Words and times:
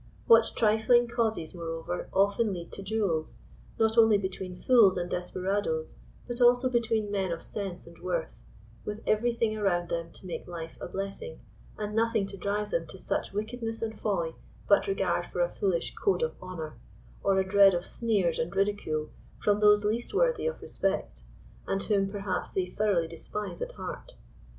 What 0.25 0.53
trifling 0.55 1.07
causes, 1.07 1.53
moreover, 1.53 2.09
often 2.11 2.51
lead 2.51 2.71
to 2.71 2.81
duels, 2.81 3.37
not 3.77 3.99
only 3.99 4.17
between 4.17 4.63
fools 4.63 4.97
and 4.97 5.07
desperadoes, 5.07 5.93
but 6.27 6.41
also 6.41 6.71
between 6.71 7.11
men 7.11 7.31
of 7.31 7.43
sense 7.43 7.85
and 7.85 7.99
worth, 8.01 8.39
with 8.83 9.03
every 9.05 9.35
thing 9.35 9.55
around 9.55 9.89
them 9.89 10.11
to 10.13 10.25
make 10.25 10.47
life 10.47 10.75
a 10.81 10.87
bless 10.87 11.21
ing, 11.21 11.41
and 11.77 11.93
nothing 11.95 12.25
to 12.25 12.35
drive 12.35 12.71
them 12.71 12.87
^o 12.87 12.99
such 12.99 13.31
wickedness 13.31 13.83
and 13.83 13.99
folly 14.01 14.33
but 14.67 14.87
regard 14.87 15.27
for 15.27 15.41
a 15.41 15.53
foolish 15.59 15.93
*< 15.95 15.95
code 16.03 16.23
of 16.23 16.33
honor," 16.41 16.79
or 17.23 17.37
a 17.39 17.47
dread 17.47 17.75
of 17.75 17.85
sneers 17.85 18.39
and 18.39 18.55
ridicule 18.55 19.11
from 19.43 19.59
those 19.59 19.85
least 19.85 20.15
worthy 20.15 20.47
of 20.47 20.59
respect, 20.63 21.21
and 21.67 21.83
whom 21.83 22.09
per 22.09 22.21
haps 22.21 22.55
they 22.55 22.65
thoroughly 22.65 23.07
despise 23.07 23.61
at 23.61 23.73
heart. 23.73 24.13